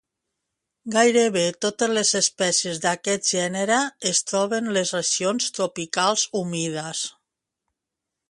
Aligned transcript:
Gairebé 0.93 1.43
totes 1.65 1.91
les 1.97 2.13
espècies 2.19 2.79
d'aquest 2.85 3.27
gènere 3.35 3.77
es 4.13 4.23
troben 4.31 4.71
les 4.79 4.95
regions 4.97 5.53
tropicals 5.59 6.27
humides. 6.41 7.05